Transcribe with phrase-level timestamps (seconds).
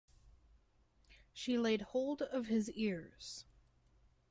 [1.31, 3.45] She laid hold of his ears.